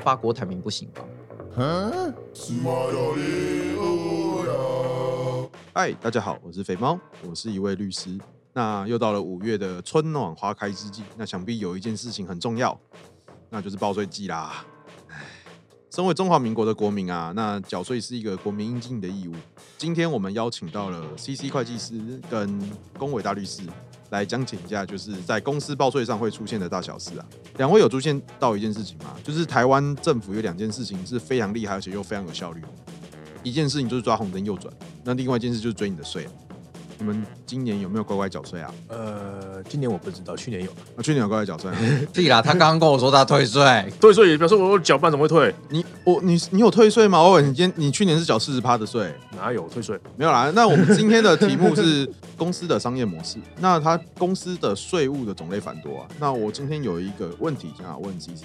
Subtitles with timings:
[0.00, 1.04] 我爸郭台铭不行吧？
[5.74, 8.18] 嗨，大家好，我是肥猫，我是一位律师。
[8.54, 12.80] 那又到了五月的春暖花开之际，那想必有一件事情很重要，
[13.50, 14.64] 那就是报税季啦。
[15.08, 15.16] 唉，
[15.90, 19.34] 身为中华民国的国民啊，那缴税是一个国民应尽的义务。
[19.76, 22.58] 今天我们邀请到了 CC 会计师跟
[22.98, 23.64] 龚伟大律师
[24.10, 27.24] 来讲解一下，就是在公司报税上会出现的大小事啊。
[27.56, 29.16] 两位有出现到一件事情吗？
[29.24, 32.60] 就是台湾政府有两件事情是非常厉害，而且又非常有效率。
[33.42, 36.28] 一件事情就是抓红灯右转，那另外一件事就是追你的税。
[37.00, 38.70] 你们今年有没有乖乖缴税啊？
[38.88, 40.70] 呃，今年我不知道，去年有。
[40.70, 41.76] 啊，去年有乖乖缴税啊？
[42.12, 45.54] 对啦，他刚刚跟我说他退税，退税也表示我缴半怎么会退？
[45.70, 47.22] 你我你你有退税吗？
[47.22, 49.98] 我问你今天你去年是缴四十趴的税，哪有退税？
[50.14, 50.52] 没有啦。
[50.54, 56.08] 那我们今天的题目是公司的商业模式， 那他公司的税务的种类繁多啊。
[56.18, 58.44] 那我今天有一个问题想要问 CC，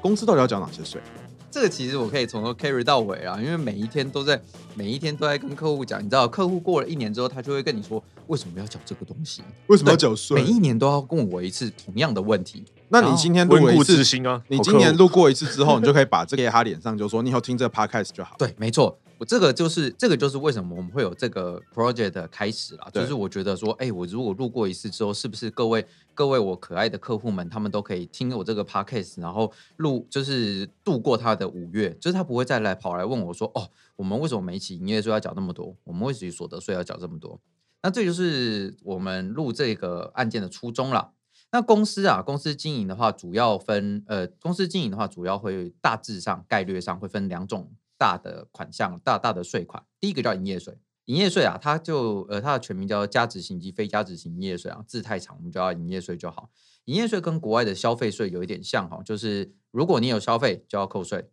[0.00, 1.00] 公司到底要缴哪些税？
[1.50, 4.40] 这个其实我可以从头 carry 到尾啊，因为每一天都在
[4.74, 10.40] 每一天都在跟客户讲，你知道，客户过了一年之后，他就会跟你说为什么要缴这个东西，为什么要缴税？
[10.40, 12.64] 每一年都要问我一次同样的问题。
[12.90, 18.34] 那你今天录过一次，啊、你今年路过一次之后，你就可以把这个贴他脸上，就说你以后听这个 podcast 就好。
[18.38, 18.98] 对，没错。
[19.18, 35.76] 我这个就是这个就是为什么我们会有这个 project 的开始啦，就是我觉得说，哎，我如果路过一次之后，是不是各位各位我可爱的客户们，他们都可以听我这个 podcast，然后录就是度过他的五月，就是他不会再来跑来问我说，哦，我们为什么每一期营业税要缴那么多？
[35.84, 37.38] 我们为什么所得税要缴这么多？
[37.82, 41.10] 那这就是我们录这个案件的初衷啦。
[41.52, 47.72] 那公司啊，公司经营的话，主要分呃，公司经营的话，主要会大致上概略上会分两种。
[48.00, 50.78] 大的款项，大大的税款，第一个叫营业税。
[51.04, 56.48] 营业税啊，它就呃，它的全名叫加值型及非加值型营业税啊，字太长，我们就叫营业税就好。
[56.86, 61.28] 营业税跟国外的消费税有一点像哈，就是如果你有消费就要扣税，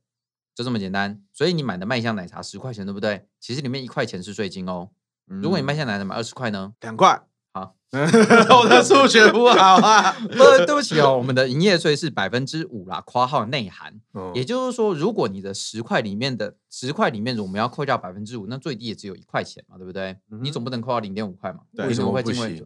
[0.54, 1.24] 就这么简单。
[1.32, 3.30] 所以你买的麦香奶茶十块钱，对不对？
[3.40, 4.90] 其实里面一块钱是税金哦。
[5.26, 6.74] 如果你麦香奶茶买二十块呢？
[6.82, 7.26] 两块。
[7.60, 7.76] 好，
[8.60, 10.16] 我的数学不好啊。
[10.32, 14.00] 呃，对不起哦，我们的营业税是百分之五啦，括号内含。
[14.12, 20.18] 哦、也就是说，如果你的十块里面的十块里面，我们要扣掉百分之五，那最低也只有一块钱嘛，对不对？
[20.32, 21.62] 嗯、你总不能扣到零点五块嘛？
[21.76, 22.66] 对，为什么会进位？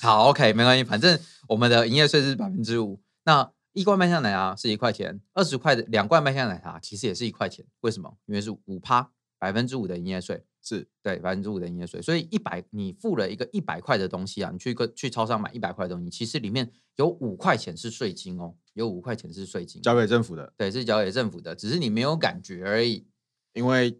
[0.00, 1.18] 好，OK，没关系，反正
[1.48, 3.00] 我们的营业税是百分之五。
[3.24, 7.64] 那一罐麦香奶茶是一块钱，二十块的两罐麦香奶茶其实也是一块钱。
[7.80, 8.16] 为什么？
[8.26, 10.44] 因为是五趴，百分之五的营业税。
[10.62, 23.06] 是对百分之五的营业税，所以一百你付了一个一百块的东西啊，你去个去超商买一百块的东西，其实里面有五块钱是税金哦，有五块钱是税金，交给政府的，对，是交给政府的，只是你没有感觉而已，
[23.54, 23.98] 因为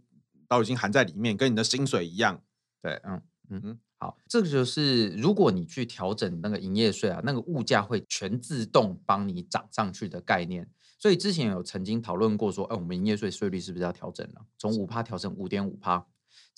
[0.48, 2.42] 都已经含在里面，跟你的薪水一样。
[2.82, 10.68] 对，嗯嗯嗯，好，这个就是如果你去调整那个营业税啊，那个物价会全自动帮你涨上去的概念。
[10.98, 14.44] 所以之前有曾经讨论过说，哎，我们营业税税率是不是要调整了？
[14.58, 16.06] 从五趴调成五点五趴。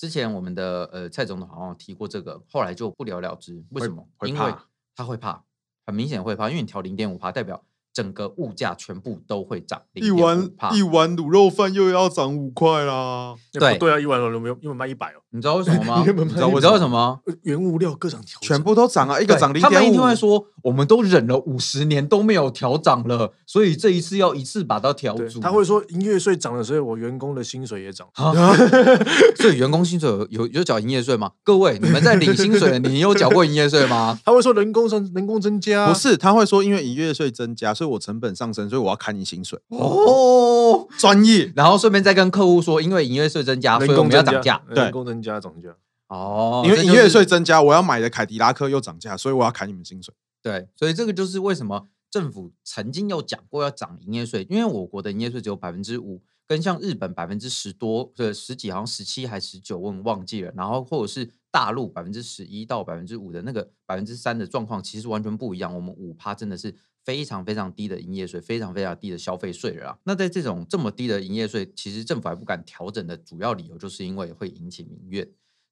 [0.03, 3.65] 之前我们的呃蔡总统好像提过这个，后来就不了了之。
[3.71, 4.05] 为什么？
[4.27, 4.53] 因为
[4.97, 5.45] 他会怕，
[5.87, 7.65] 很明显会怕，因为你调零点五帕，代表。
[7.93, 13.35] 整个物价全部都会涨，一碗一碗卤肉饭又要涨五块啦！
[13.53, 15.21] 对对啊，一碗卤肉没有，因为卖一百哦。
[15.31, 16.05] 你知道为什么吗？
[16.07, 17.21] 你知道为什么？
[17.43, 19.21] 原物料各涨调，全部都涨啊！
[19.21, 19.75] 一个涨零点五。
[19.75, 25.41] 他们一定会说，我们都忍了五十年都没有调涨了，所以这一次要一次把它调足。
[25.41, 28.07] 他会说，营业税涨了，所以我员工的薪水也涨。
[29.37, 31.33] 所以员工薪水有有有缴营业税吗？
[31.43, 34.19] 各位，你们在领薪水， 你有缴过营业税吗？
[34.25, 38.71] 他会说人工增人工增加，不是，他会说因为营业税增加，所以我成本上升。
[38.71, 41.53] 所以我要砍你薪水哦， 专业。
[41.57, 44.63] 然后顺便再跟客户说，因为营业税增加，所以我们要涨价。
[44.69, 45.77] 对，人工增加涨价。
[46.07, 50.15] 哦，因为营业税增加，我要买的凯迪拉克又涨价，所以我要砍你们薪水。
[50.41, 60.53] 对，所以这个就是为什么政府曾经有讲过要涨营业税，因为我国的营业税只有百分之五，跟像日本百分之十多，对，十几好像十七还十九，我忘记了。
[60.57, 65.75] 然后或者是大陆百分之十一到百分之五的那个百分之三的状况，其实完全不一样。
[65.75, 66.75] 我们五趴真的是。
[67.05, 69.99] 非常非常低的营业税，非常非常低的消费税了啊。
[70.05, 75.29] 那在这种这么低的营业税，其实政府还不敢调整的主要理由，就是因为会引起民怨，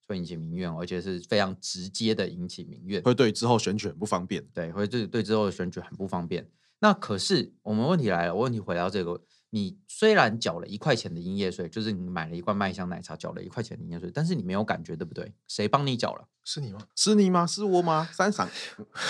[0.07, 4.45] 会引起民怨，而且是非常直接的引起民怨，会对之后选举很不方便。
[4.53, 6.49] 对，会对对之后的选举很不方便。
[6.81, 9.23] 那可是我们问题来了，问题回到这个。
[9.51, 15.33] 你虽然缴了一块钱的营业税，就是你买了一罐麦香奶茶，缴了一块钱的营业税，但是你没有感觉，对不对？
[15.49, 16.29] 谁帮你缴了？
[16.45, 16.81] 是你吗？
[16.95, 17.47] 是你吗？
[17.47, 18.09] 是我吗？
[18.13, 18.49] 三傻，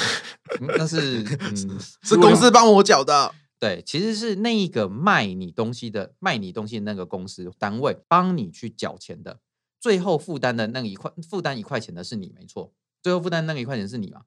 [0.78, 3.34] 那是 嗯，是公司帮我缴的。
[3.58, 9.40] 对，其实是那一个卖你东西的卖你东西的那个公司单位帮你去缴钱的，
[9.78, 12.72] 最后负担的那个一块负担一块钱的是你，没错，
[13.02, 14.22] 最后负担那个一块钱是你嘛？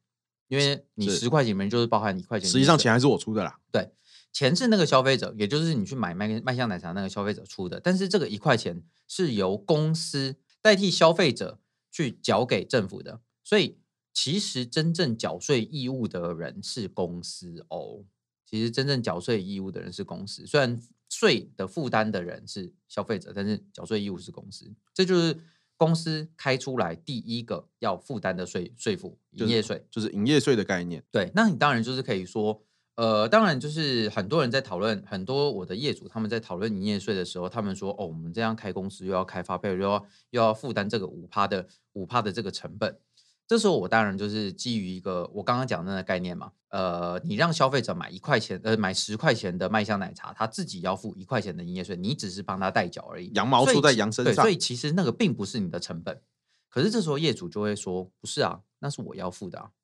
[0.49, 3.57] 因为你十块钱里面就是包含一块钱，实际上钱还是我出的啦。
[3.71, 3.91] 对。
[4.33, 13.77] 钱是那个消费者，也就是你去买麦麦香奶茶那个消费者出的，但是这个一块钱是由公司代替消费者去缴给政府的，所以
[14.11, 18.03] 其实真正缴税义务的人是公司哦。
[18.45, 20.79] 其实真正缴税义务的人是公司，虽然
[21.09, 25.39] 税的负担的人是消费者，但是缴税义务是公司，这就是
[25.75, 31.03] 公司开出来第一个要负担的税税负，营业税就是营业税的概念。
[31.09, 32.63] 对，那你当然就是可以说，
[32.95, 42.99] 呃，当然就是很多人在讨论，很多我的业主他们在讨论营业税的时候，他们说，哦，我们这样开公司又要开发票，又要又要负担这个五趴的五趴的这个成本。
[43.45, 56.21] 这时候我当然就是基于一个我刚刚讲的那个概念嘛，呃，你让消费者买一块钱，呃，买十块钱的麦香奶茶，他自己要付一块钱的营业税，你只是帮他代缴而已，羊毛出在羊身上，对，所以其实那个并不是你的成本。
[56.69, 59.82] 可是这时候业主就会说，不是啊，那是我要付的啊，嗯，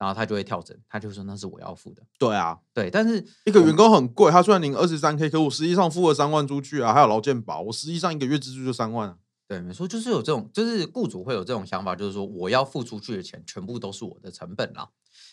[0.00, 9.18] 然后他就会跳针，他就说那是我要付的，对啊，对，但是一个员工很贵，他虽然领二十三 K，可我实际上付了三万出去啊，还有劳健保，我实际上一个月支出就三万啊。
[9.46, 14.88] 对，没错，就是有这种，就是雇主会有这种想法，就是说我要付出去的钱全部都是我的成本啦。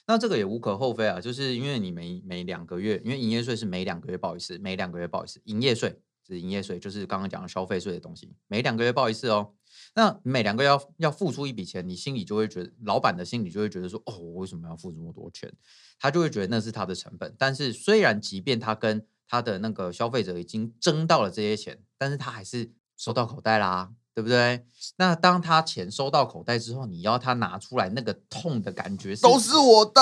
[0.05, 9.53] 那这个也无可厚非啊，就是因为你每每两个月，因为营业税是每两个月报一次，每两个月报一次，营业税是营业税，就是刚刚讲的消费税的东西，每两个月报一次哦。
[9.97, 15.51] 那每两个月要要付出一笔钱，你心里就会觉得，老板的心里就会觉得说，哦，我为什么要付这么多钱？
[15.99, 17.33] 他就会觉得那是他的成本。
[17.35, 23.93] 但是虽然即便他跟他的那个消费者已经争到了这些钱，但是他还是收到口袋啦。
[24.13, 24.65] 对不对？
[24.95, 30.01] 那当他钱收到口袋之后，你要他拿出来，那个痛的感觉是都是我的。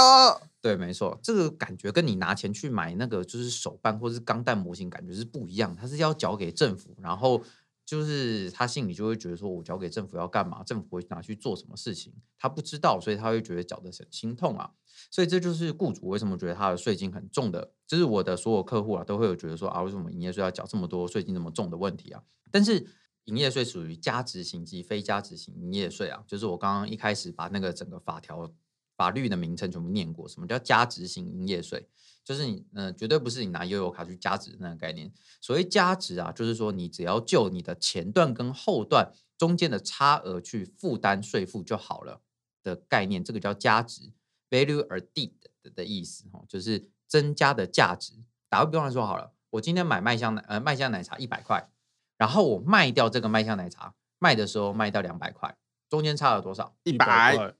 [0.62, 5.75] 对，没错，这个感觉跟你拿钱去买那个就是手办或是钢弹模型感觉是不一样。
[5.75, 7.44] 它是要交给政府，然后
[7.85, 10.63] 就是他心里就会觉得说，我交给政府要干嘛？
[10.63, 12.13] 政府会拿去做什么事情？
[12.37, 14.71] 他不知道，所以他会觉得缴得很心痛啊。
[15.11, 22.23] 所以这就是雇主为什么觉得他的税金很重的，就是我的所有客户啊都会有觉得说啊，为什么营业税要缴这么多税金这么重的问题啊？
[22.51, 22.87] 但是。
[23.25, 28.53] 营业税属于加值型及非加值型营业税啊，就是我刚刚一开始把那个整个法条
[28.95, 30.29] 法律的名称全部念过。
[30.29, 31.89] 什么叫加值型营业税？
[32.25, 35.10] 就是你嗯、呃，绝对不是你拿悠游卡去加值那个概念。
[35.39, 42.22] 所谓加值啊，就是说你只要就你的前段跟后段中间的差额去负担税负就好了
[42.63, 44.12] 的概念，这个叫加值
[44.50, 45.31] （value added）
[45.75, 48.13] 的意思哦，就是增加的价值。
[48.50, 51.69] 打个比方来说好了，我今天买麦香奶呃麦香奶茶一百块。
[52.18, 55.54] 然后我卖掉这个麦香奶茶，卖的时候卖掉两百块，
[55.89, 56.74] 中间差了多少？
[56.83, 57.54] 一百。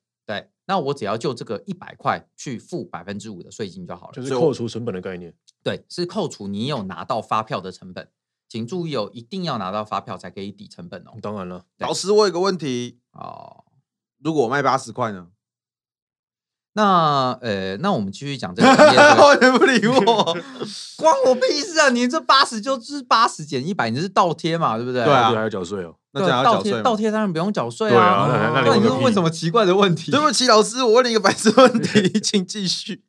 [0.68, 5.34] 那我只要就这个一百块去付百分之五的税金就好了，就是扣除成本的概念。
[5.62, 8.10] 对，是扣除你有拿到发票的成本，
[8.50, 11.12] 请注意哦，一定要拿到发票才可以抵成本哦。
[11.22, 13.66] 当然了，老师，我有个问题哦，
[14.18, 15.30] 如果我卖八十块呢？
[16.78, 19.22] 那呃，那我们继续讲这个营业 税。
[19.22, 20.38] 完全不理我，
[21.00, 21.90] 关我屁事啊！
[21.90, 25.04] 你这八十就是八十减一百，你是倒贴嘛，对不对？
[25.06, 25.96] 对啊，还要缴税哦。
[26.12, 26.82] 那这样要缴税？
[26.82, 28.28] 倒贴当然不用缴税啊。
[28.28, 30.12] 对啊，那你是问什么奇怪的问题？
[30.12, 33.04] 对不起，老师，我问了一个白痴问题， 请继续。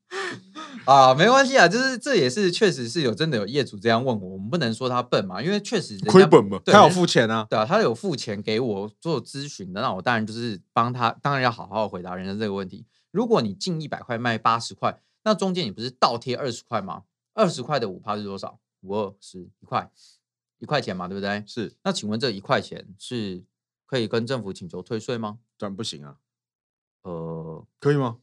[0.84, 12.84] 啊，没关系啊，就是这也是确实是有真的有业主这样问我，我们不能说他笨嘛，因为确实亏本嘛，他有付钱啊，对啊，他有付钱给我做咨询的，那我当然就是帮他，当然要好好回答人家这个问题。
[13.16, 17.04] 如果你进一百块卖八十块，那中间你不是倒贴二十块吗？
[17.32, 18.60] 二十块的五趴是多少？
[18.82, 19.90] 五二十一块，
[20.58, 21.42] 一块钱嘛，对不对？
[21.46, 21.78] 是。
[21.82, 23.42] 那请问这一块钱是
[23.86, 25.38] 可以跟政府请求退税吗？
[25.56, 26.18] 当然不行啊。
[27.04, 28.18] 呃，可以吗？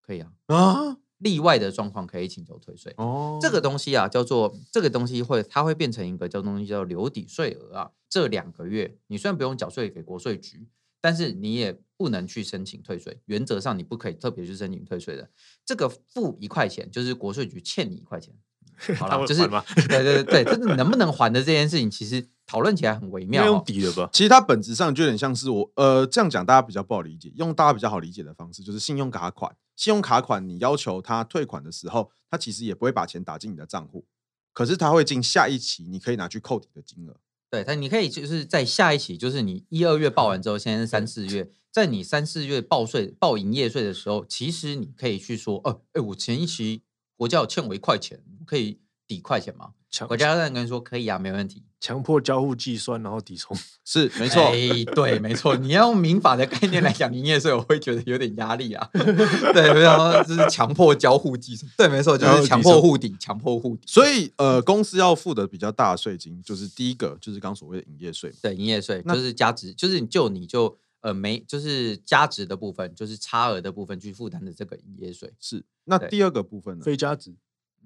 [0.00, 0.32] 可以啊。
[0.46, 2.94] 啊，例外的状况可以请求退税。
[2.96, 7.90] 哦，这个东西啊，叫做这个东西会，它会变成一个叫东西叫留抵税额啊。
[8.08, 10.66] 这两个月你虽然不用缴税给国税局。
[11.04, 15.28] 但是你也不能去申请退税，原则上你不可以特别去申请退税的。
[15.62, 18.34] 这个付一块钱，就是国税局欠你一块钱。
[18.96, 19.46] 好了，就是
[19.86, 23.44] 对对对对，这是能不能还的这件事情，其实讨论起来很微妙。
[23.44, 24.08] 用抵了吧？
[24.14, 27.30] 其实它本质上就有点像是我呃这样讲，大家比较不好理解。
[27.36, 34.06] 用大家比较好理解的方式，就是信用卡款，信用卡款你要求他退款的时候，他其实也不会把钱打进你的账户，
[34.54, 37.20] 可是他会进下一期你可以拿去扣抵的金额。
[37.54, 46.82] 对，但你可以就是在下一期，就是你一二月报完之后，现在是三四月，在你三四月报税报营业税的时候，其实你可以去说，哦，哎，我前一期
[47.16, 49.70] 国家有欠我一块钱，可以抵块钱吗？
[50.08, 51.62] 国家在跟你说可以啊，没问题。
[51.80, 54.42] 强迫交互计算，然后抵充， 是没错。
[54.42, 55.54] 哎，对，没错。
[55.56, 58.88] 你要用民法的概念来讲营业税，我会觉得有点压力啊。
[58.92, 61.70] 对，然后就是强迫交互计算。
[61.76, 63.82] 对，没错，就是强迫互抵，强迫互抵。
[63.86, 68.32] 所以，呃，公司要付的比较大的税金，就是第一个，就是刚所谓的营业税。
[68.42, 75.32] 对，营业税就是加值，就是你就你就呃没，就是加值的部分，就是差额的部分去负担的这个营业税。
[75.38, 75.62] 是。
[75.84, 76.84] 那第二个部分呢？
[76.84, 77.34] 非加值。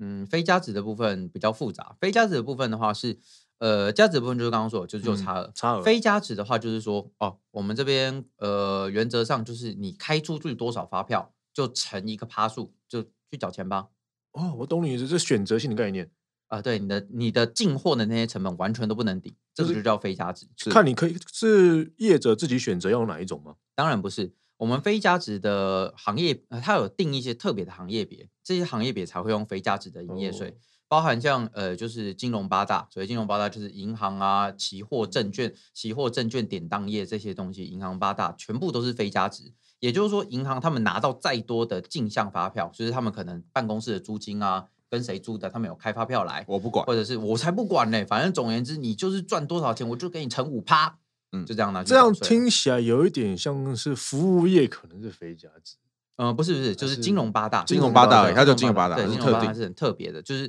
[0.00, 1.97] 嗯，非加值的部分比较复杂。
[2.00, 3.19] 非加值的部分的话是，
[3.59, 5.52] 呃，加值的部分就是刚刚说的，就是就差额。
[5.55, 5.83] 差额。
[5.83, 13.88] 非加值的话就是说，哦，我们这边呃，原则上就是你开出去多少发票，就乘一个趴数，就去缴钱吧。
[14.33, 16.11] 哦，我懂你意思，这是选择性的概念
[16.47, 16.62] 啊。
[16.62, 20.47] 对，你的你的进货的那些成本完全都不能抵，这个就叫非加值。
[20.57, 23.55] 是看你可以是业者自己选择要哪一种吗？
[23.75, 24.33] 当然不是。
[24.59, 30.55] 我们非加值的行业，呃，它有定一些特别的行业别，这些行业别才会用非加值的营业税，哦、
[30.88, 39.55] 包含像呃，就是金融八大，所以金融八大就是银行啊、期货、证券、期货、证券典当业这些东西，银行八大全部都是非加值。
[39.79, 50.99] 也就是说，银行他们拿到再多的进项发票，就是他们可能办公室的租金啊，跟谁租的，他们有开发票来，我不管，或者是我才不管呢，反正总而言之，你就是赚多少钱，我就给你乘五趴。
[51.32, 51.85] 嗯，就这样拿。
[51.85, 55.76] 这样听起来有一点像是服务业可能是非价值。
[56.16, 60.49] 嗯，不是不是，就是金融八大，金融八大，它叫金融八大，对，金融八大是很特别的，就是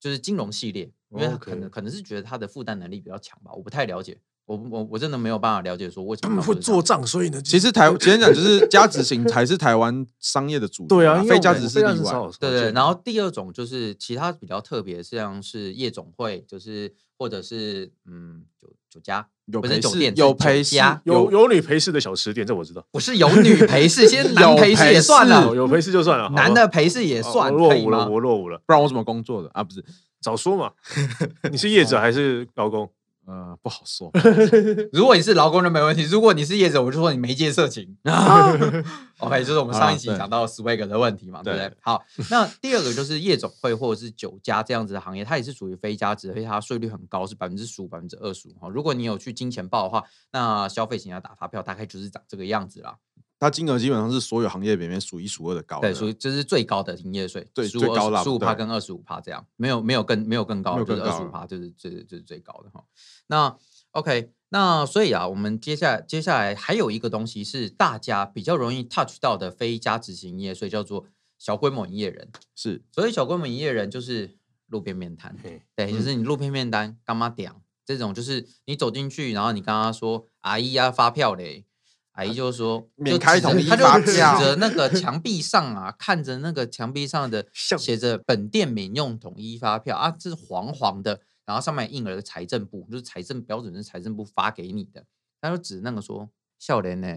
[0.00, 4.18] 就是金融系列，因为可能可能是觉得它的负担能力比较强吧，我不太了解。
[4.46, 12.12] 我我我真的没有办法了解说为什么会做账，所以呢，其实台简单讲就是 加值型才是台湾商业的主对啊，非加值是例外。
[12.38, 22.86] 对对，然后第二种就是其他比较特别，像是夜总会，就是或者是嗯酒酒家，有陪酒店，有陪侍，有有女陪侍的小吃店，这我知道。
[22.92, 27.50] 不是有女陪侍，先 男陪侍也算了，有陪侍就算了，男的陪侍也算。
[27.50, 29.64] 我落伍了，我落伍了，不然我怎么工作的啊？
[29.64, 29.82] 不是，
[30.20, 30.72] 早说嘛，
[31.50, 32.90] 你是业者还是劳工？
[33.26, 34.10] 呃，不好说。
[34.92, 37.96] 如果你是劳工就没问题，如果你是业者，我就说你媒介色情。
[39.18, 41.72] OK，就是我们上一集讲到 Swag 的问题嘛，啊、对，不对？
[41.80, 48.68] 好，那第二个就是夜总会或者是酒家这样子的行业，它也是属于非加值，而且它税率很高，是百分之十五、百分之二十五。
[48.68, 52.96] 如果你有去金钱豹的话，那消费型要打发票，大概就是长这个样子啦。
[53.44, 62.82] 它金额基本上是所有行业里面数一数二的高的，对，属于就是最高的营业税，对，最高了，十五趴跟二十五趴这样，没有没有更没有更高，就是二十五趴就是最就是最高的哈。
[63.26, 63.54] 那
[63.90, 71.04] OK，那所以啊，我们接下来接下来还有一个东西是大家比较容易 touch 到的非加值型营业税，叫做
[71.38, 72.30] 小规模营业人。
[72.54, 75.36] 是，所以小规模营业人就是路边面摊，
[75.76, 77.52] 对，就是你路边面摊干嘛点
[77.84, 81.66] 这种，就是你走进去，然后你跟他说阿姨啊发票嘞。
[82.14, 95.04] 阿姨就说，免开统一发票，他就指着那个墙壁上啊，看着那个墙壁上的写着“本店免用统一发票”啊，这是黄黄的，然后上面印了个财政部，就是财政标准是财政部发给你的。
[95.40, 97.08] 他就指那个说：“笑脸呢？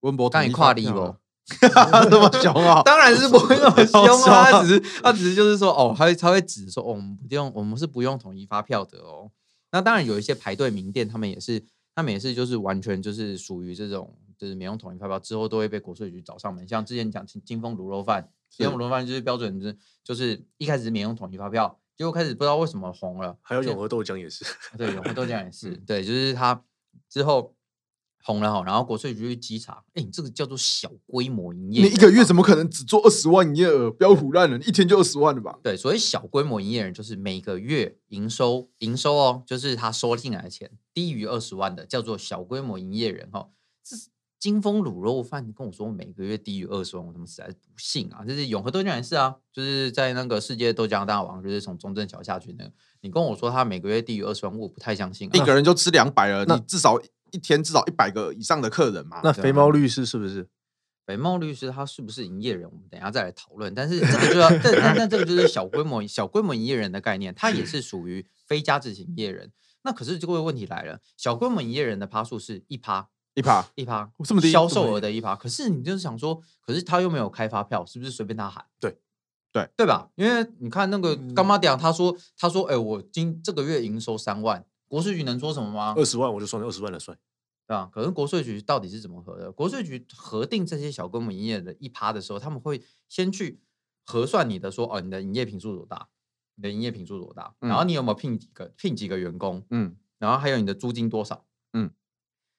[0.00, 1.16] 温博刚你跨立不？
[1.72, 2.82] 那 么凶啊？
[2.82, 9.30] 当然是不会那么 凶啊，他只是他只是就是说哦，他会他会指说哦，我们不用，我们是不用统一发票的哦。
[9.72, 11.64] 那当然有一些排队名店，他们也是，
[11.94, 23.38] 他们也是就是完全就是属于这种。”就是免用统一发票之后都会被国税局找上门，像之前讲金金丰卤肉饭，金丰卤肉饭就是标准，是就是一开始免用统一发票，结果开始不知道为什么红了。
[23.40, 24.44] 还有永和豆浆也是，
[24.76, 26.62] 对，永和豆浆也是，对，就是它
[27.08, 27.54] 之后
[28.22, 33.90] 红了哈，然后国税局去稽查，哎，你这个叫做小规模营业，你一个月怎么可能只做二十万营业额？
[33.90, 35.58] 不要唬烂人，一天就二十万了吧？
[35.62, 43.48] 对，所以小规模营业人就是每个月营收营收哦，就是他收进来的钱低于二十万的，叫做小规模营业人哈，
[43.84, 44.08] 这是。
[44.46, 48.24] 金丰卤肉饭，你跟我说每个月低于二十万，我他妈实在是不信啊！
[48.24, 55.32] 就是永和豆浆也是啊，就是在那个世界豆浆大王，就是从中正桥下去那个，你跟我说他每个月低于二十万，我不太相信啊。
[55.34, 56.96] 一个人就吃两百了，你至少
[57.32, 59.20] 一天至少一百个以上的客人嘛。
[59.24, 60.48] 那肥猫律师是不是？
[61.04, 62.70] 肥猫律师他是不是营业人？
[62.70, 63.74] 我们等一下再来讨论。
[63.74, 69.50] 但是这个就要，但但但这个就是小规模小规模营业人的概念，他也是属于非加值型营业人。
[69.82, 73.08] 那可是这个问题来了，小规模营业人的趴数是一趴。
[73.36, 75.36] 一趴一趴，这么低，销售额的一趴。
[75.36, 78.64] 可是你就是想说，可是他又没有开发票，是不是随便他喊？
[78.80, 78.98] 对，
[79.52, 80.10] 对，对吧？
[80.14, 85.92] 因为你看那个干妈讲，他说，他说，哎、欸，我今这个月营收三万，国税局能说什么吗？
[85.94, 87.14] 二十万我就算二十万的税，
[87.66, 87.90] 对吧？
[87.92, 89.52] 可是国税局到底是怎么核的？
[89.52, 93.60] 国税局核定这些小规模营业的一趴的时候，他们会先去
[94.02, 96.08] 核算你的说，哦，你的营业品数多大？
[96.54, 97.54] 你的营业品数多大？
[97.58, 99.62] 然后你有没有聘几个聘几个员工？
[99.68, 101.44] 嗯，然后还有你的租金多少？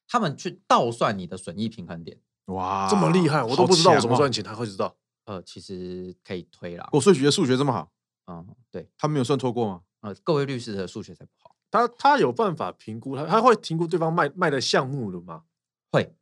[0.08, 0.10] 嗯。
[0.10, 4.96] 他们去倒算你的损益平衡点，哇，这么厉害，我都不知道我怎么赚钱，他会知道。
[5.26, 6.88] 呃，其实可以推啦。
[6.90, 7.92] 国税局的数学这么好，
[8.28, 9.82] 嗯，对，他没有算错过吗？
[10.00, 11.54] 呃，各位律师的数学才不好。
[11.70, 15.42] 他他有办法评估他，他会评估对方卖卖的项目的吗？
[15.92, 16.16] 会，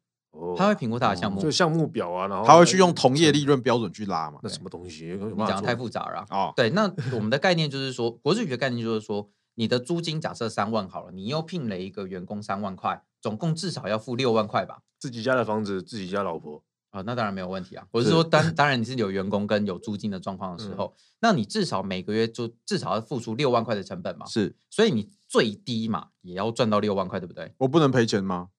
[0.57, 4.39] 他会评估他的项目，就项目表啊，然后他会去用同业利润标准去拉嘛？
[4.41, 5.13] 那什么东西？
[5.13, 6.51] 你讲的太复杂了啊。
[6.55, 9.29] 对，那我们的概念就是说，国税局的概念就是说。
[9.57, 14.83] 你的租金假设三万好了，你又聘了一个员工三万块，总共至少要付六万块吧？
[14.99, 17.83] 自己家的房子，自己家老婆啊，那当然没有问题啊。
[17.89, 24.27] 我是说当，当当然你是有员工跟有租金的状况的时候，嗯、那你至少每个月就至少要付出六万块的成本嘛。
[24.27, 27.51] 是，所以你最低嘛也要赚到六万块，对不对？
[27.57, 28.49] 我不能赔钱吗？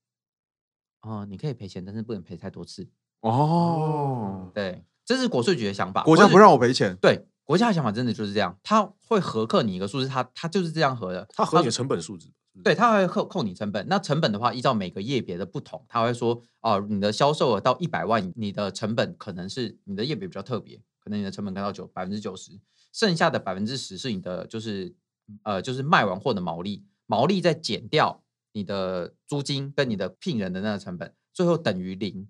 [1.02, 2.88] 哦、呃，你可以赔钱，但是不能赔太多次。
[3.20, 6.02] 哦，对，这是国税局的想法。
[6.02, 6.96] 国家不让我赔钱。
[7.00, 12.32] 对，国家的想法真的就是这样，他会核课你一个数字，他他就是这样核的，他核你的成本数字。
[12.64, 13.86] 对，他会扣扣你成本。
[13.88, 22.58] 那成本的话，依照每个业别的不同，他会说哦、呃，你的销售额到一百万，你的成本可能是你的业别比较特别，可能你的成本达到九百分之九十，
[22.92, 24.94] 剩下的百分之十是你的就是
[25.42, 28.22] 呃就是卖完货的毛利，毛利再减掉
[28.52, 32.26] 你的租金跟你的聘人的那个成本，最后等于零，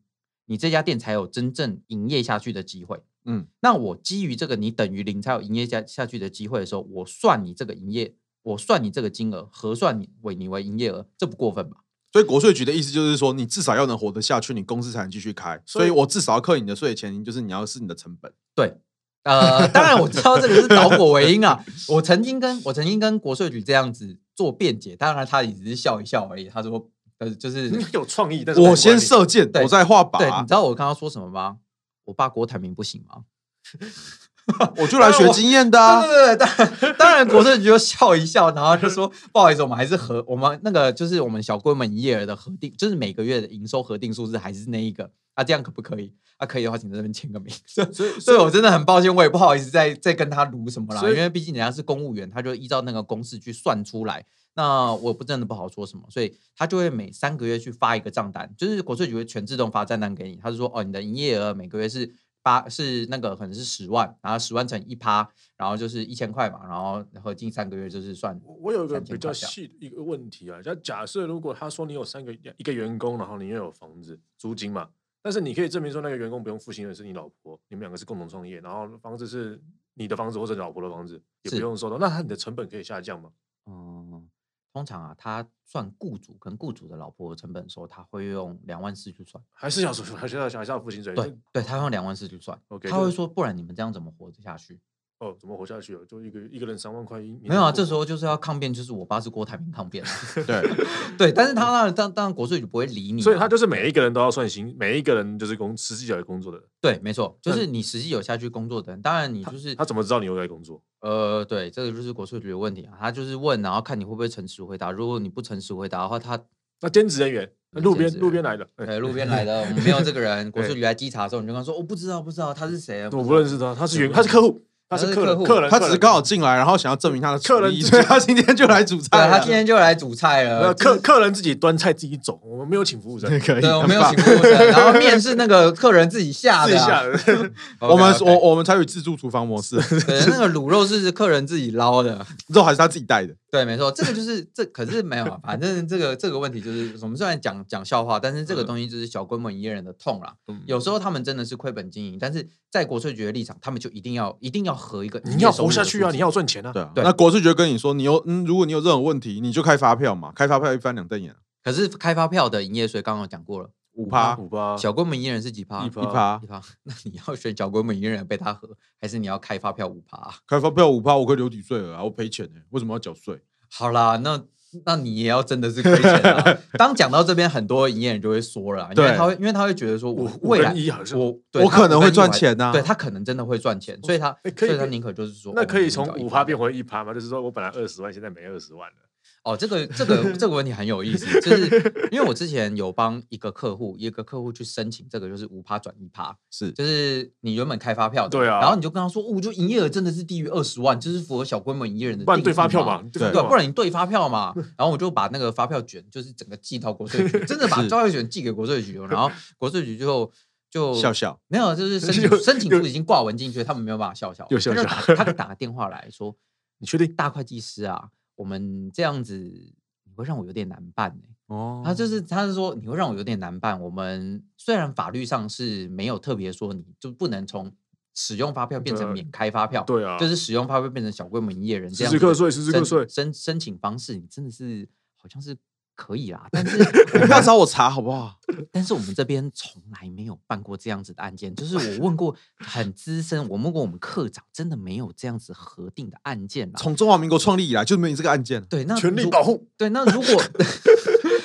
[0.46, 3.00] 你这家店才有真正营业下去的机会。
[3.24, 8.16] 嗯，那我基于这个你等于零才有营业下下去的机会的时候，我算你这个营业。
[8.46, 11.78] 我算你这个金额，核算你为你为营业额，这不过分吧？
[12.12, 15.60] 所以国税局的意思就是说，你至少要能活得下去，你公司才能继续开。
[15.66, 18.32] 所以我至少要扣你的税钱，就是你要是你的成本。
[18.54, 18.78] 对，
[19.24, 21.64] 呃，当然我知道这个是导果为因啊。
[21.88, 26.48] 我曾经跟我曾经跟国税局这样子做辩解，当然他也只是笑一笑而已。
[26.48, 26.88] 他说，
[27.18, 30.18] 呃，就是你有创意，但是我先射箭，我再画靶。
[30.18, 31.58] 对，你知道我刚刚说什么吗？
[32.04, 33.24] 我爸郭台铭不行吗？
[34.78, 36.46] 我就来学经验的、啊， 对对
[36.80, 46.12] 对，当然 当然，国税局就笑一笑，然后就说不好意思，我们还是核我们那个就是我们小规模营业额的核定，就是每个月的营收核定数字还是那一个啊，这样可不可以？
[46.36, 47.52] 啊，可以的话，请在这边签个名。
[47.66, 54.24] 所以所以，所以我真的很抱歉，我也不好意思再再跟他撸什么啦，因为毕竟人家是公务员，他就依照那个公式去算出来，
[54.54, 62.14] 那我不真的不好说什么，所以他就会每三个月去发一个账单，就是国税局会全自动发账单给你，他就说哦，你的营业额每个月是。
[62.46, 68.40] 八是那个可能是十万，然后十万乘一趴，然后就是一千块嘛，然后合计三个月就是算。
[68.60, 74.88] 我有一个比较细的一个问题啊，就假设如果他说你有三个一个员工，然后你又有房子租金嘛，
[75.20, 79.60] 但是你可以证明说那个员工不用付薪水是你老婆，你们两个是共同创业，然后房子是
[79.94, 83.32] 你的房子或者你老婆的房子，也不用收到，那他你的成本可以下降吗？
[83.66, 84.28] 嗯。
[84.76, 91.14] 通常啊，他算雇主跟雇主的老婆成本的时候，他会用两万四去算，还是要说 还是要还是要付薪水？
[91.14, 94.78] 对，对他用两万四去算他会说，不然你们这样怎么活得下去？
[95.18, 96.04] 哦，怎么活下去了？
[96.04, 100.04] 就一个一个人三万块一，没有啊，这时候就是要抗辩，就是我爸是郭台铭抗辩
[100.46, 100.62] 对
[101.16, 106.62] 对，但是他当然当当然国税局不会理你，所以他就是每一个人都要算薪，每一个人就是工实际有来工作的。
[106.82, 110.82] 对，没错，就是你实际有下去工作的人，当然你就是他，他怎么知道你有在工作？
[111.00, 114.90] 呃，对，这个就是国税局的问题啊，他就是问，然后看你会不会诚实回答。
[114.90, 116.38] 如果你不诚实回答的话，他
[116.82, 120.48] 那兼职人员，路边路边来的，对，路边来的，我们没有这个人。
[120.52, 124.62] 国税局来稽查的时候，你就跟他说，我不知道，不知道他是谁，我不认识他，他是员，他是客户。
[124.88, 129.28] 他是客人，客人，他只是刚好进来，然后想要证明他的客人，所以他今天就来煮菜。
[129.28, 130.72] 他今天就来煮菜了。
[130.74, 133.28] 客客人自己端菜自己走，我们没有请服务生。
[133.40, 134.52] 可以，对，我们没有请服务生。
[134.70, 137.18] 然后面是那个客人自己下的，下的。
[137.80, 139.76] 我们我我们采取自助厨房模式。
[140.06, 143.34] 对，那个卤肉是客人自己捞的，肉还是他自己带的。
[143.50, 145.38] 对，没错，这个就是这，可是没有啊。
[145.42, 150.34] 反正这个这个问题就是，我们虽然讲讲笑话，但是这个东西就是小规模营业人的痛啦。
[150.66, 155.50] 有时候他们真的是亏本经营，但是在国税局的立场，他们就一定要一定要合一个你要。
[155.56, 156.10] 活下去啊！
[156.10, 156.70] 你要赚钱啊！
[156.70, 161.34] 对啊，那国税局跟你说，你有嗯，如果你有这种问题，你就开发票嘛，开发票一翻两瞪眼。
[161.64, 165.86] 可是开发票的营业税刚刚讲过了，五趴五趴，小规模营业人是几趴？
[165.86, 166.60] 一趴一趴。
[166.84, 168.68] 那你要选小规模营业人被他合，
[169.00, 170.34] 还是你要开发票五趴？
[170.46, 173.40] 开发票五趴，我可以留抵税额啊，我赔钱呢，为什么要缴税？
[173.70, 174.44] 好啦，那。
[174.84, 176.58] 那你也要真的是亏钱啊！
[176.76, 180.74] 当讲到这边，很多营业人就会说了，因为他会，因为他会觉得说，我未来
[181.14, 187.14] 我我可能会赚钱呐，对他可能真的会赚钱，所以他所以他宁可就是说，那可以从五趴变回一趴吗？
[187.14, 189.05] 就是说我本来二十万，现在没二十万了。
[189.46, 196.72] 哦，这个这个这个问题很有意思，就是因为我之前有帮一个客户，一个客户去申请这个，就是五趴转一趴，是。
[196.72, 210.28] 就是你原本开发票的，对啊，然后你就跟他说，哦，就营业额真的是低于二十万，就是符合小规模营业人的，不然对发票嘛，对，不然你对发票嘛，然后我就把那个发票卷，就是整个寄到国税局，真的把发票卷寄给国税局，然后国税局就
[210.68, 214.82] 就笑笑，没有，就是申 请申请书已经挂文进去，他们没有办法笑笑，就笑笑，
[215.14, 216.34] 他就打个电话来说，
[216.78, 217.14] 你确定？
[217.14, 219.74] 大会计师啊，我们这样子。
[220.16, 221.24] 会让我有点难办呢。
[221.48, 223.78] 哦，他就是，他是说你会让我有点难办。
[223.78, 227.70] 我们虽然法律上是没有特别说你就不能从
[228.14, 232.10] 使用发票变成免开发票，对啊，就是使用发票变成小规模营业人这样。
[232.10, 235.54] 实时刻税，实时刻税申申请方式，你真的是好像是。
[235.96, 238.38] 可以啦， 但是不要找我查好不好？
[238.70, 246.70] 但是我们这边从来没有办过这样子的案件，就是我问过 很资深，我问过我们科长，真的没有这样子核定的案件。
[246.74, 248.62] 从中华民国创立以来就没有这个案件。
[248.66, 249.66] 对，那权力保护。
[249.76, 250.42] 对，那如果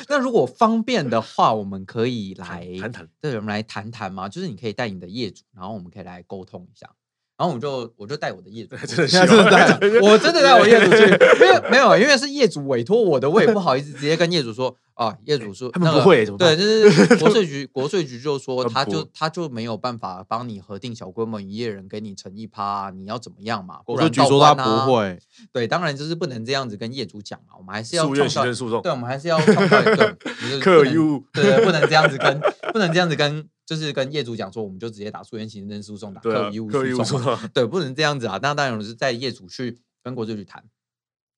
[0.10, 4.28] 那如果方便的话，我们可以来谈谈，对，我们来谈谈嘛。
[4.28, 6.90] 就是你可以带你的业主，然后我们可以来沟通一下。
[7.42, 9.66] 然后我就我就带我的业主，真的真的带，
[10.00, 10.98] 我真的带我业主去，
[11.44, 15.18] 因为没有，因为是业主委托我的，我也不好意思直接跟业主说啊。
[15.26, 23.80] 业主说他们不会，对，就是 国税局，国税局就说他就他就没有办法帮你核定小规模营业人给你乘一趴，你要怎么样嘛？
[23.86, 25.20] 国税局说他不会，
[25.52, 28.06] 对，当然就是不能这样子跟业主讲嘛，我们还是要
[28.54, 30.18] 诉讼，对，我们还是要创造一个
[30.62, 32.40] 客户，对，不能这样子跟，
[32.72, 33.48] 不能这样子跟。
[33.64, 38.38] 就是跟业主讲说，我们就直接打诉愿行政诉讼，打客户义务诉讼，对，不能这样子啊。
[38.42, 40.62] 那当然是在业主去跟国税局谈。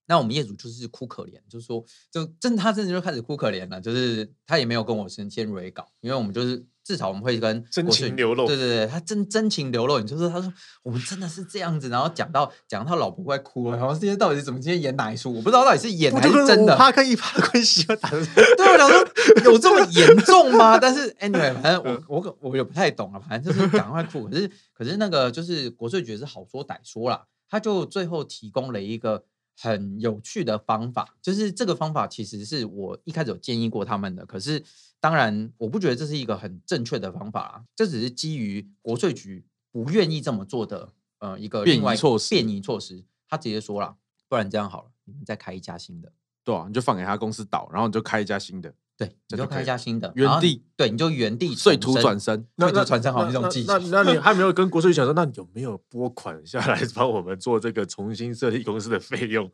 [0.06, 15.34] 那我们业主就是哭可怜，就是说，就真他真的就开始哭可怜了，就是他也没有跟我先先蕊稿，因为我们就是至少我们会跟真情流露，对对对，他真真情流露，你就是他说我们真的是这样子，然后讲到讲到他老婆快哭了，然后今天到底是怎么今天演哪一出？
[15.34, 16.76] 我不知道到底是演还是真的。
[16.76, 19.08] 他跟一趴的关系要打，对我想说
[19.54, 20.78] 有这么严重吗？
[20.78, 24.28] 但是 anyway，反正我我我也不太懂了，反正就是赶快哭。
[24.28, 29.24] 可是可是那个就是国税局是好说歹说啦，他就最后提供了一个。
[29.60, 34.64] 很有趣的方法，就是这个方法其实是我一开始有建议过他们的，可是
[35.00, 40.90] 当然我不觉得这是一个很正确的方法啊，这只是基于国税局不愿意这么做的
[41.20, 42.30] 呃一个另外措施。
[42.34, 43.96] 便宜措施，他直接说了，
[44.28, 46.12] 不然这样好了，你们再开一家新的，
[46.44, 48.74] 对啊，你就放给他公司倒，然后你就开一家新的。
[48.96, 53.80] 对，你就开一家新的原地，对，你就原地碎土转身，那那传承好一种技巧。
[53.80, 59.52] 那那你还没有 跟国税局讲说，那你有没有拨款下来帮我们做这个重新设立公司的费用？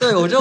[0.00, 0.40] 对，我就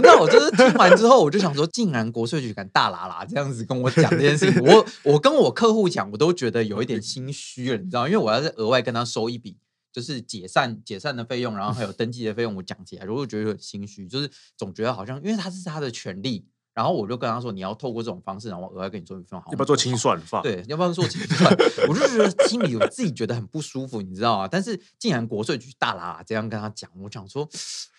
[0.00, 9.58] 那我就是听完之后，我就想说，竟然国税局敢大喇喇这样子跟我讲这件事情，我我跟我客户讲，我都觉得有一点心虚了，你知道，因为我要是额外跟他收一笔，
[9.92, 16.46] 就是解散解散的费用，然后还有登记的费用，我讲起来，我就觉得很心虚，就是总觉得好像，因为他是他的权利。
[16.74, 19.46] 然后我就跟他说：“你要透过这种方式，然后我额外跟你做一份好。
[19.52, 20.42] 要不要做清算法？
[20.42, 21.50] 对，要不要做清算？
[21.88, 24.48] 我就觉得心里有自己觉得很不舒服，你知道吗？
[24.48, 27.48] 但是竟然国税局大喇喇这样跟他讲，我想说，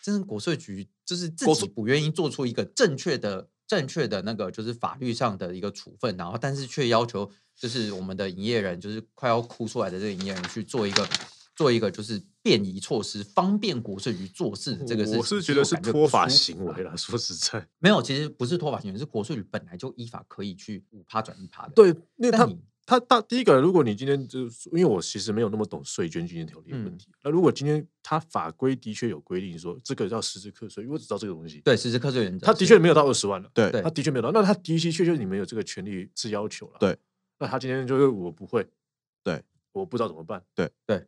[0.03, 11.07] 真的国税局就是自己不愿意做出一个正确的、正确的那个就是法律上的一个处分，然后但是却要求就是我们的营业人，就是快要哭出来的这个营业人去做一个。”
[11.55, 16.95] 做一个就是便宜措施，方便国税局做事的这个事情，我是觉得是脱法行为了。
[16.95, 21.71] 说实在，没有，其实不是脱法行为，是国税局本来就依法可以去五趴转一趴的。
[21.73, 22.47] 对，那他
[22.85, 36.95] 他他第一个，如果你今天就是因为我其实没有那么懂税捐基金条例的问题，那、嗯、如果今天他法规的确有规定说这个叫实质课税，因为我只知道这个东西，对，实质课税原则，他的确没有到二十万了，对，他的确没有到，那他的确确就是你们有这个权利是要求了，对，
[37.39, 38.67] 那他今天就是我不会，
[39.23, 41.03] 对，我不知道怎么办，对对。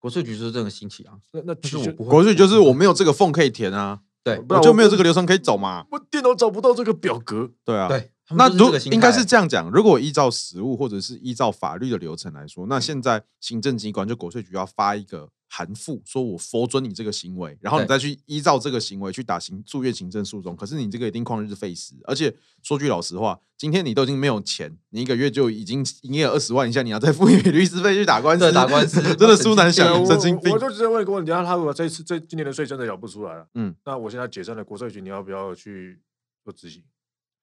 [0.00, 15.28] 国税局就是这个心情啊，那那其实国税就是我没有这个缝可以填啊，对，我就没有这个流程可以走嘛，我电脑找不到这个表格，对啊，对，那如应该是这样讲，如果依照实务或者是依照法律的流程来说，那现在行政机关就国税局要发一个。
[15.52, 20.54] 函复说：“我佛准你这个行为，然后你再去依照这个行为去打行住院行政诉讼。
[20.54, 22.32] 可是你这个一定旷日费时，而且
[22.62, 30.52] 说句老实话，今天你都已经没有钱，你一个月就已经营业额二十万以下，你要再付一笔律师费去打官司，打官司真的苏难想，神经病。
[30.52, 36.00] 我就直接问一个问题：，他如果这次这今年的税真的缴不出来了，嗯，那我现在解散了国税局，你要不要去
[36.44, 36.84] 做执行？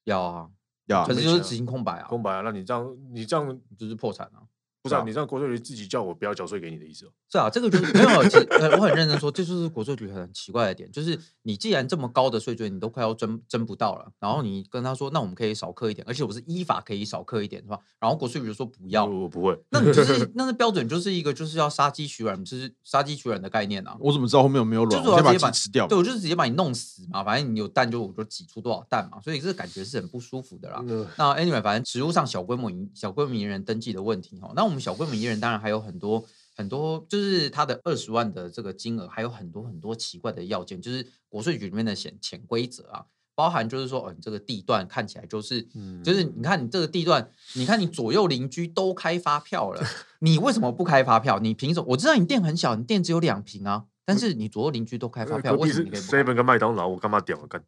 [0.05, 0.47] 要啊，
[0.85, 2.39] 要，可是就是执行空白啊，空白啊。
[2.39, 4.47] 那你这样，你这样就是破产啊。”
[4.81, 7.09] 不是啊，你让国税局自己叫我不要缴税给你的意思哦？
[7.29, 8.23] 是啊，这个就是没有。
[8.23, 17.79] 其实我很认真说，这就是国税局很奇怪的点，就是你既然这么高的税捐，你都快要征征不到了，然后你跟他说，那我们可以少课一点，而且我是依法可以少课一点，是吧？
[17.99, 19.59] 然后国税局说不要，我不会。
[19.71, 23.97] 那你就是 那是标准，就是一个就是要杀鸡取卵，就是杀鸡取卵的概念啊。
[23.99, 25.03] 我怎么知道后面有没有卵？
[25.03, 25.87] 就是我直接把鸡吃掉。
[25.87, 30.83] 对，我就是直接把你弄死嘛，反正你有蛋就我就挤出多少蛋嘛，所以这个感觉是很不舒服的啦。
[30.87, 35.57] 嗯、那 anyway，反正实物上小规模营小规模营业人登记的问题哈，那我们小规模营业人当然。
[35.59, 36.23] 还有很多
[36.55, 49.83] 很多，就是他的二十万的这个金额，还有很多很多奇怪的要件，就是国税局里面的潜潜规则啊，包含就是说，哦，你这个地段看起来就是，嗯，就是你看你这个地段，你看你左右邻居都开发票了，
[50.19, 51.39] 你为什么不开发票？
[51.39, 51.87] 你凭什么？
[51.89, 57.63] 我知道你店很小，你店只有两平啊，但是你左右邻居都开发票，为什么你可以不开？seven 跟麦当劳，我干嘛屌啊干？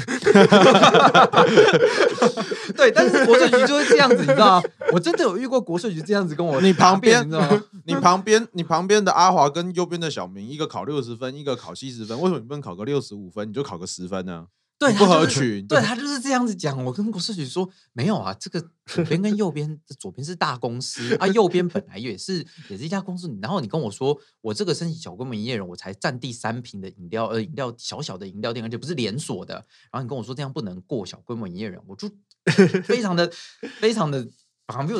[2.76, 4.68] 对，但是国税局就是这样子，你知道吗？
[4.92, 6.60] 我真的有遇过国税局这样子跟我。
[6.60, 7.62] 你旁边，你知道吗？
[7.84, 14.46] 你旁边，你旁边的阿华跟右边的小明，一个考六十分，一个考七十分，为什么你不能考个六十五分，你就考个十分呢？
[14.80, 15.66] 对，不合群。
[15.66, 16.82] 对，他就是这样子讲。
[16.86, 23.30] 我跟国税局说，没有啊，这个 左边跟右边，左边是大公司啊，右边本来也是也是一家公司。
[23.42, 29.54] 然后你跟我说，我这个申请小规模营业人，我才占第三瓶的饮料呃饮料小小的饮料店，而且不是连锁的。
[29.92, 32.10] 然后你跟我说这样不能过小规模营业人，我就
[32.82, 33.30] 非常的
[33.78, 34.26] 非常的。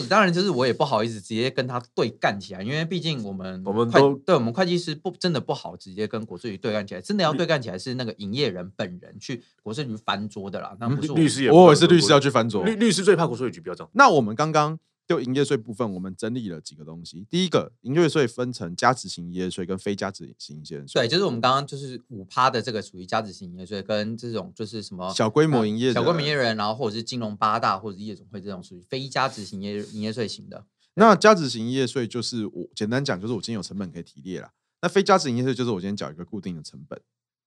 [0.09, 10.77] 当然，就是我也不好意思直接跟他对干起来，因为毕竟我们我们都对我们会计师不真的不好直接跟国税局对干起来，真的要对干起来是那个营业人本人去国税局翻桌的啦。
[10.81, 13.91] 那不是律师也，我也是律师要去翻桌，律律师最怕国税局不要这样。
[13.95, 14.79] 那我们刚刚。
[15.11, 17.27] 就营业税部分，我们整理了几个东西。
[17.29, 21.03] 第一个，营业税分成加值型营业税跟非加值型营业税。
[21.03, 30.64] 对，就是我们刚刚就是五趴的这个属于加值型营业税，跟这种就是什么小规模营业、小规模营业人，然后或者是金融八大或者是夜总会这种属于非加值型营业营业税型的。
[30.94, 34.53] 那加值型营业税就是我简单讲，就是我今天有成本可以提列了。
[34.81, 37.01] 那非加值营业税就是我今天缴一个固定的成本。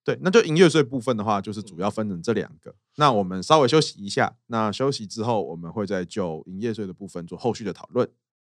[0.03, 2.75] 对，那就营业税部分的话，就是主要分成这两个。
[2.97, 8.09] 那我们稍微休息一下，那休息之后，我们会再就营业税的部分做后续的讨论。